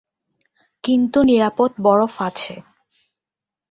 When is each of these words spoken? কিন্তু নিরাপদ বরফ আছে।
কিন্তু 0.83 1.19
নিরাপদ 1.23 1.71
বরফ 1.83 2.13
আছে। 2.21 2.55